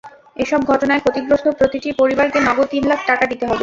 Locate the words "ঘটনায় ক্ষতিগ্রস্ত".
0.71-1.47